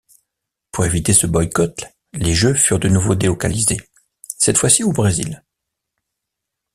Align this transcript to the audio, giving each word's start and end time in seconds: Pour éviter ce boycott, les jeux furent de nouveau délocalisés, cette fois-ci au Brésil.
Pour 0.71 0.83
éviter 0.85 1.13
ce 1.13 1.27
boycott, 1.27 1.85
les 2.13 2.33
jeux 2.33 2.55
furent 2.55 2.79
de 2.79 2.89
nouveau 2.89 3.13
délocalisés, 3.13 3.77
cette 4.39 4.57
fois-ci 4.57 4.83
au 4.83 4.91
Brésil. 4.91 5.43